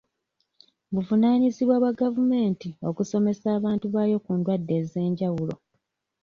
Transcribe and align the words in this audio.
Buvunaanyizibwa 0.93 1.75
bwa 1.81 1.91
gavumenti 2.01 2.69
okusomesa 2.89 3.47
abantu 3.57 3.85
baayo 3.93 4.17
ku 4.25 4.31
ndwadde 4.37 4.73
ez'enjawulo. 4.81 5.55